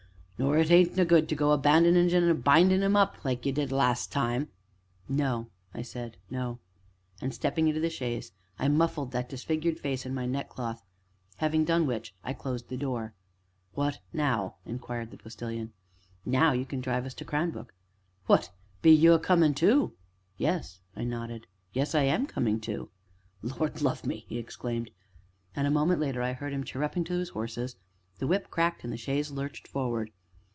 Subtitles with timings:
[0.43, 3.23] "Nor it ain't no good to go a bandagin' and a bindin' of 'im up
[3.23, 4.49] like you did last time."
[5.07, 5.51] "No,"
[5.83, 6.57] said I; "no."
[7.21, 10.81] And stepping into the chaise, I muffled that disfigured face in my neckcloth;
[11.37, 13.13] having done which, I closed the door.
[13.75, 15.73] "What now?" inquired the Postilion.
[16.25, 17.75] "Now you can drive us to Cranbrook."
[18.25, 18.49] "What
[18.81, 19.93] be you a comin' too?"
[20.37, 22.89] "Yes," I nodded; "yes, I am coming too."
[23.43, 24.89] "Lord love me!" he exclaimed,
[25.55, 27.75] and a moment later I heard him chirruping to his horses;
[28.17, 30.09] the whip cracked and the chaise lurched forward.